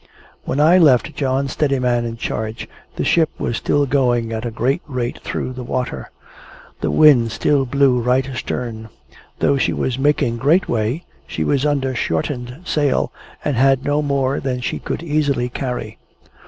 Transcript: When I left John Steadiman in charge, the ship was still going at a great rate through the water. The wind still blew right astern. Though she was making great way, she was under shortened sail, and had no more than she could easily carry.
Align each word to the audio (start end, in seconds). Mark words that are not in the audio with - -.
When 0.45 0.59
I 0.59 0.79
left 0.79 1.13
John 1.13 1.47
Steadiman 1.47 2.05
in 2.05 2.17
charge, 2.17 2.67
the 2.95 3.03
ship 3.03 3.29
was 3.37 3.55
still 3.57 3.85
going 3.85 4.33
at 4.33 4.47
a 4.47 4.49
great 4.49 4.81
rate 4.87 5.19
through 5.19 5.53
the 5.53 5.61
water. 5.63 6.09
The 6.79 6.89
wind 6.89 7.31
still 7.31 7.67
blew 7.67 7.99
right 7.99 8.27
astern. 8.27 8.89
Though 9.37 9.59
she 9.59 9.73
was 9.73 9.99
making 9.99 10.37
great 10.37 10.67
way, 10.67 11.03
she 11.27 11.43
was 11.43 11.67
under 11.67 11.93
shortened 11.93 12.61
sail, 12.65 13.11
and 13.45 13.55
had 13.55 13.85
no 13.85 14.01
more 14.01 14.39
than 14.39 14.59
she 14.59 14.79
could 14.79 15.03
easily 15.03 15.49
carry. 15.49 15.99